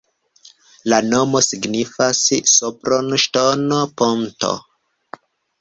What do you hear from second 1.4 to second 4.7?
signifas: Sopron-ŝtono-ponto.